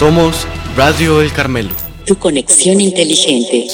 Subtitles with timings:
[0.00, 0.46] Somos
[0.78, 1.74] Radio El Carmelo.
[2.06, 3.66] Tu conexión inteligente.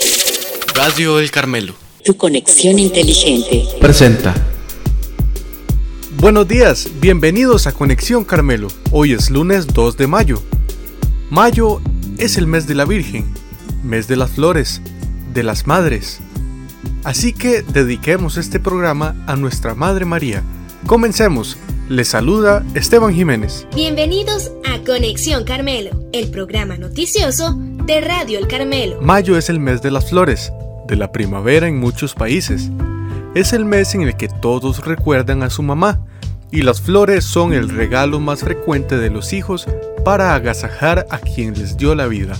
[0.74, 1.72] Radio El Carmelo.
[2.04, 3.64] Tu conexión inteligente.
[3.80, 4.34] Presenta.
[6.16, 8.66] Buenos días, bienvenidos a Conexión Carmelo.
[8.90, 10.42] Hoy es lunes 2 de mayo.
[11.30, 11.80] Mayo
[12.18, 13.32] es el mes de la Virgen,
[13.84, 14.82] mes de las flores,
[15.32, 16.18] de las madres.
[17.04, 20.42] Así que dediquemos este programa a nuestra Madre María.
[20.88, 21.56] Comencemos.
[21.88, 23.64] Les saluda Esteban Jiménez.
[23.72, 29.00] Bienvenidos a Conexión Carmelo, el programa noticioso de Radio El Carmelo.
[29.00, 30.52] Mayo es el mes de las flores,
[30.88, 32.72] de la primavera en muchos países.
[33.36, 36.04] Es el mes en el que todos recuerdan a su mamá,
[36.50, 39.68] y las flores son el regalo más frecuente de los hijos
[40.04, 42.36] para agasajar a quien les dio la vida.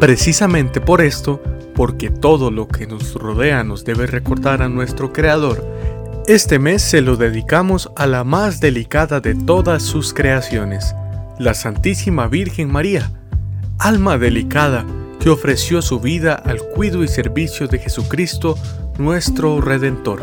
[0.00, 1.42] Precisamente por esto,
[1.74, 5.62] porque todo lo que nos rodea nos debe recordar a nuestro Creador,
[6.26, 10.94] este mes se lo dedicamos a la más delicada de todas sus creaciones,
[11.38, 13.12] la Santísima Virgen María,
[13.78, 14.86] alma delicada
[15.20, 18.56] que ofreció su vida al cuido y servicio de Jesucristo,
[18.96, 20.22] nuestro Redentor,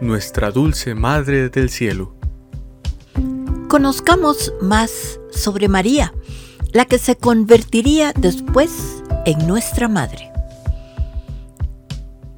[0.00, 2.16] nuestra dulce Madre del Cielo.
[3.68, 6.12] Conozcamos más sobre María,
[6.72, 10.32] la que se convertiría después en nuestra Madre.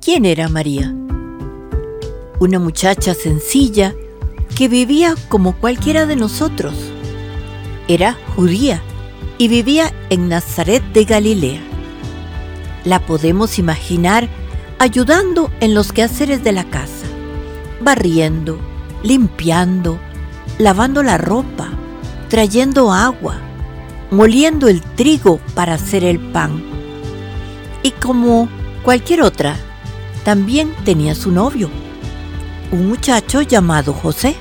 [0.02, 0.94] ¿Quién era María?
[2.38, 3.94] Una muchacha sencilla
[4.54, 6.74] que vivía como cualquiera de nosotros.
[7.88, 8.82] Era judía
[9.38, 11.60] y vivía en Nazaret de Galilea.
[12.84, 14.28] La podemos imaginar
[14.78, 17.06] ayudando en los quehaceres de la casa,
[17.80, 18.58] barriendo,
[19.02, 19.98] limpiando,
[20.58, 21.70] lavando la ropa,
[22.28, 23.38] trayendo agua,
[24.10, 26.62] moliendo el trigo para hacer el pan.
[27.82, 28.48] Y como
[28.82, 29.56] cualquier otra,
[30.24, 31.70] también tenía su novio,
[32.72, 34.36] un muchacho llamado José.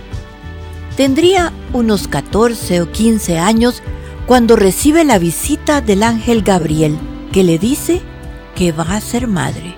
[0.98, 3.82] Tendría unos 14 o 15 años
[4.26, 6.98] cuando recibe la visita del ángel Gabriel,
[7.32, 8.02] que le dice
[8.56, 9.76] que va a ser madre.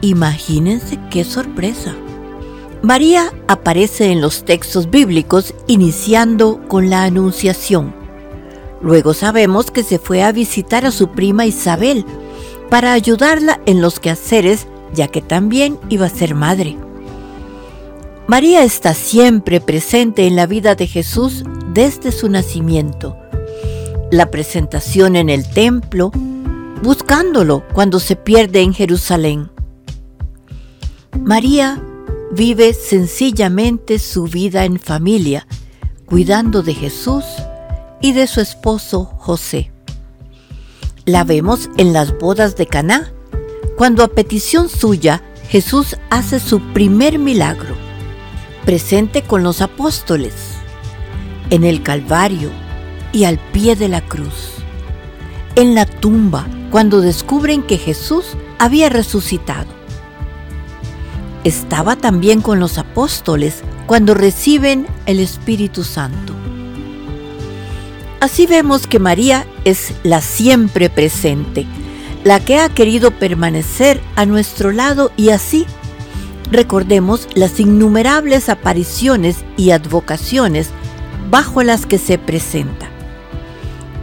[0.00, 1.94] Imagínense qué sorpresa.
[2.82, 7.94] María aparece en los textos bíblicos iniciando con la Anunciación.
[8.80, 12.06] Luego sabemos que se fue a visitar a su prima Isabel
[12.70, 16.78] para ayudarla en los quehaceres, ya que también iba a ser madre.
[18.30, 21.42] María está siempre presente en la vida de Jesús
[21.74, 23.16] desde su nacimiento.
[24.12, 26.12] La presentación en el templo,
[26.80, 29.50] buscándolo cuando se pierde en Jerusalén.
[31.20, 31.82] María
[32.30, 35.48] vive sencillamente su vida en familia,
[36.06, 37.24] cuidando de Jesús
[38.00, 39.72] y de su esposo José.
[41.04, 43.12] La vemos en las bodas de Caná,
[43.76, 47.79] cuando a petición suya Jesús hace su primer milagro
[48.70, 50.32] presente con los apóstoles,
[51.50, 52.50] en el Calvario
[53.12, 54.52] y al pie de la cruz,
[55.56, 59.66] en la tumba cuando descubren que Jesús había resucitado.
[61.42, 66.32] Estaba también con los apóstoles cuando reciben el Espíritu Santo.
[68.20, 71.66] Así vemos que María es la siempre presente,
[72.22, 75.66] la que ha querido permanecer a nuestro lado y así
[76.50, 80.70] recordemos las innumerables apariciones y advocaciones
[81.30, 82.90] bajo las que se presenta.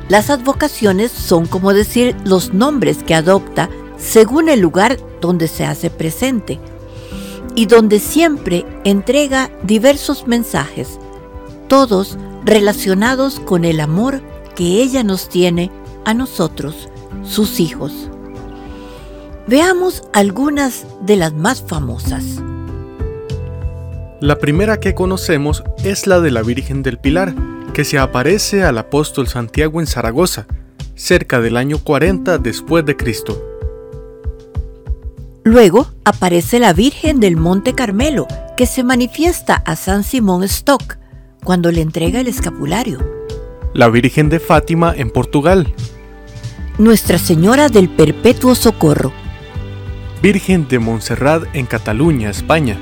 [0.10, 5.90] Las advocaciones son como decir los nombres que adopta según el lugar donde se hace
[5.90, 6.60] presente
[7.56, 11.00] y donde siempre entrega diversos mensajes,
[11.68, 14.22] todos relacionados con el amor
[14.56, 15.72] que ella nos tiene
[16.06, 16.88] a nosotros,
[17.24, 18.10] sus hijos.
[19.48, 22.44] Veamos algunas de las más famosas.
[24.20, 27.34] La primera que conocemos es la de la Virgen del Pilar,
[27.74, 30.48] que se aparece al apóstol Santiago en Zaragoza,
[30.96, 33.42] cerca del año 40 después de Cristo.
[35.46, 38.28] Luego aparece la Virgen del Monte Carmelo,
[38.58, 40.98] que se manifiesta a San Simón Stock
[41.46, 43.00] cuando le entrega el escapulario.
[43.74, 45.74] La Virgen de Fátima en Portugal.
[46.78, 49.14] Nuestra Señora del Perpetuo Socorro
[50.34, 52.78] Virgen de Montserrat en Cataluña, España.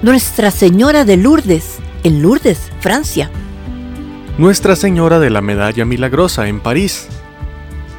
[0.00, 3.30] Nuestra Señora de Lourdes, en Lourdes, Francia.
[4.38, 7.08] Nuestra Señora de la Medalla Milagrosa en París.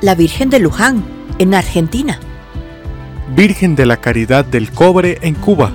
[0.01, 1.05] La Virgen de Luján,
[1.37, 2.19] en Argentina.
[3.35, 5.71] Virgen de la Caridad del Cobre en Cuba.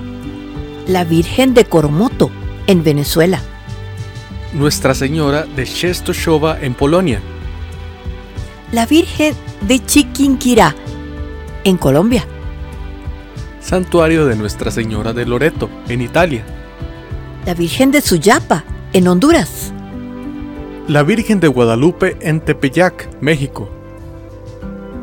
[0.85, 2.31] La Virgen de Coromoto,
[2.67, 3.39] en Venezuela.
[4.51, 7.21] Nuestra Señora de Częstochowa en Polonia.
[8.73, 10.75] La Virgen de Chiquinquirá,
[11.63, 12.27] en Colombia
[13.63, 16.45] santuario de Nuestra Señora de Loreto, en Italia.
[17.45, 18.63] La Virgen de Suyapa,
[18.93, 19.71] en Honduras.
[20.87, 23.69] la Virgen de Guadalupe en Tepeyac, México.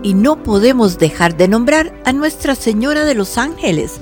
[0.02, 4.00] Y no podemos dejar de nombrar a Nuestra Señora de los Ángeles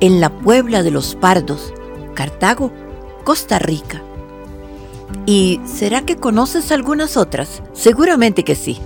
[0.00, 1.72] en la Puebla de los Pardos,
[2.14, 2.72] Cartago,
[3.22, 4.02] Costa Rica.
[5.24, 7.62] ¿Y será que conoces algunas otras?
[7.74, 8.80] Seguramente que sí.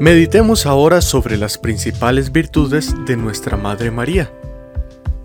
[0.00, 4.30] Meditemos ahora sobre las principales virtudes de nuestra Madre María.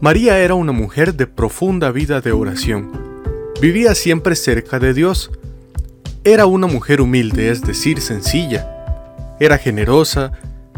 [0.02, 2.92] María era una mujer de profunda vida de oración.
[3.62, 5.30] Vivía siempre cerca de Dios.
[6.24, 8.68] Era una mujer humilde, es decir, sencilla.
[9.40, 10.32] Era generosa,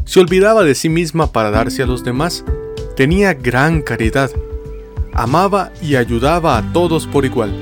[0.03, 2.43] se olvidaba de sí misma para darse a los demás.
[2.97, 4.29] Tenía gran caridad.
[5.13, 7.53] Amaba y ayudaba a todos por igual.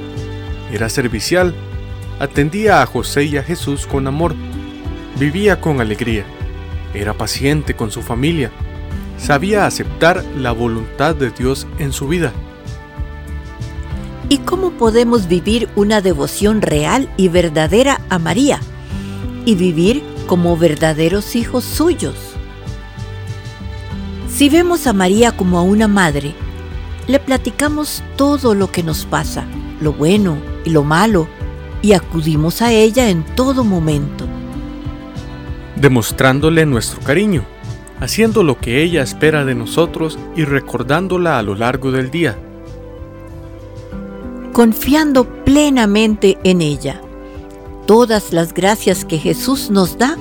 [0.72, 1.54] Era servicial.
[2.20, 4.34] Atendía a José y a Jesús con amor
[5.20, 6.26] Vivía con alegría,
[6.96, 8.50] era paciente con su familia,
[9.20, 12.34] sabía aceptar la voluntad de Dios en su vida.
[14.28, 18.60] ¿Y cómo podemos vivir una devoción real y verdadera a María
[19.46, 22.16] y vivir como verdaderos hijos suyos?
[24.28, 26.34] Si vemos a María como a una madre,
[27.08, 29.46] le platicamos todo lo que nos pasa,
[29.80, 31.28] lo bueno y lo malo,
[31.84, 34.23] y acudimos a ella en todo momento
[35.76, 37.44] demostrándole nuestro cariño,
[38.00, 42.38] haciendo lo que ella espera de nosotros y recordándola a lo largo del día.
[44.52, 47.02] Confiando plenamente en ella.
[47.88, 50.18] Todas las gracias que Jesús nos da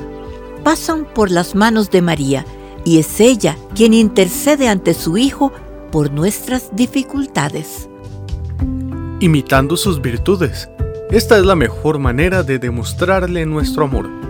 [0.65, 2.47] pasan por las manos de María
[2.85, 5.53] y es ella quien intercede ante su Hijo
[5.91, 7.89] por nuestras dificultades.
[9.21, 10.69] Imitando sus virtudes,
[11.11, 14.22] esta es la mejor manera de demostrarle nuestro amor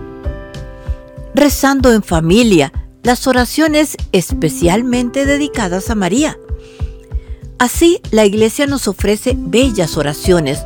[1.34, 6.38] rezando en familia las oraciones especialmente dedicadas a María.
[7.58, 10.64] Así, la Iglesia nos ofrece bellas oraciones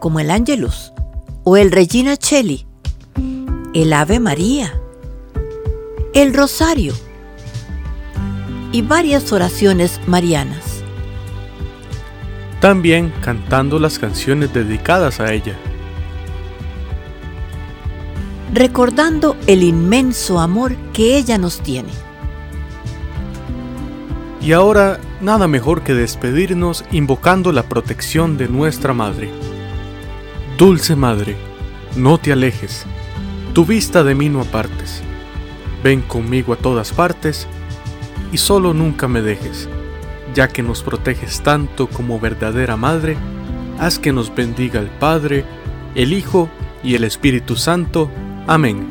[0.00, 0.92] como el Ángelus
[1.44, 2.66] o el Regina Cheli,
[3.74, 4.80] el Ave María,
[6.14, 6.94] el Rosario
[8.72, 10.82] y varias oraciones marianas.
[12.60, 15.56] También cantando las canciones dedicadas a ella
[18.58, 21.90] recordando el inmenso amor que ella nos tiene.
[24.42, 29.30] Y ahora, nada mejor que despedirnos invocando la protección de nuestra Madre.
[30.58, 31.36] Dulce Madre,
[31.94, 32.84] no te alejes,
[33.54, 35.02] tu vista de mí no apartes.
[35.84, 37.46] Ven conmigo a todas partes
[38.32, 39.68] y solo nunca me dejes,
[40.34, 43.16] ya que nos proteges tanto como verdadera Madre,
[43.78, 45.44] haz que nos bendiga el Padre,
[45.94, 46.48] el Hijo
[46.82, 48.10] y el Espíritu Santo.
[48.48, 48.88] Amén.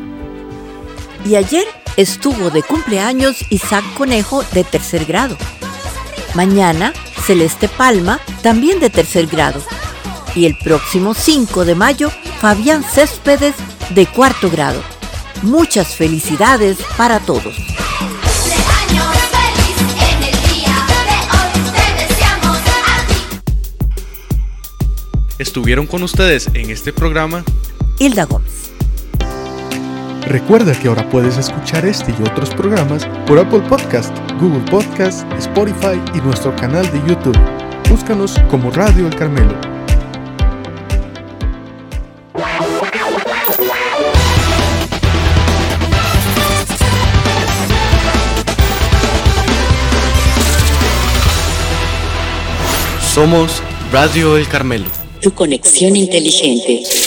[1.26, 1.66] Y ayer
[1.98, 5.36] estuvo de cumpleaños Isaac Conejo de tercer grado.
[6.36, 6.94] Mañana
[7.26, 9.60] Celeste Palma, también de tercer grado.
[10.36, 13.56] Y el próximo 5 de mayo, Fabián Céspedes
[13.90, 14.80] de cuarto grado.
[15.42, 17.56] Muchas felicidades para todos.
[25.40, 27.44] Estuvieron con ustedes en este programa
[28.00, 28.67] Hilda Gómez.
[30.28, 36.02] Recuerda que ahora puedes escuchar este y otros programas por Apple Podcast, Google Podcast, Spotify
[36.14, 37.38] y nuestro canal de YouTube.
[37.90, 39.54] Búscanos como Radio El Carmelo.
[53.14, 54.88] Somos Radio El Carmelo.
[55.22, 57.07] Tu conexión inteligente.